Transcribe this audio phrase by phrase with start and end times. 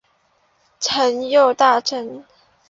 [0.79, 2.25] 官右大臣。